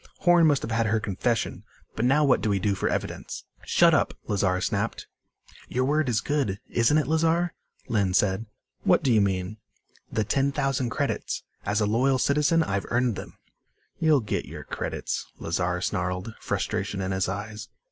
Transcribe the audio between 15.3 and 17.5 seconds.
Lazar snarled, frustration in his